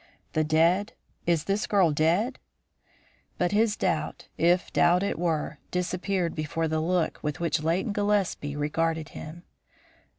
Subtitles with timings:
[0.33, 0.93] "The dead?
[1.27, 2.39] Is this girl dead?"
[3.37, 8.55] But his doubt, if doubt it were, disappeared before the look with which Leighton Gillespie
[8.55, 9.43] regarded him.